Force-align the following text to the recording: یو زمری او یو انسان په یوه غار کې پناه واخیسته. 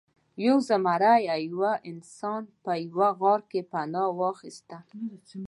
یو 0.45 0.57
زمری 0.69 1.23
او 1.35 1.41
یو 1.51 1.61
انسان 1.91 2.41
په 2.63 2.71
یوه 2.87 3.09
غار 3.19 3.41
کې 3.51 3.61
پناه 3.71 4.11
واخیسته. 4.21 4.77